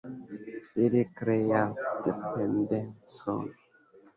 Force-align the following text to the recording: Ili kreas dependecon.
Ili 0.85 1.01
kreas 1.19 1.83
dependecon. 2.07 3.45